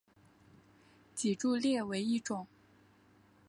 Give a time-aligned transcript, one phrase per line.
[1.13, 2.47] 脊柱裂为一种。